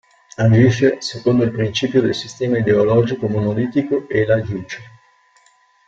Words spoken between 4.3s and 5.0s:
Juche.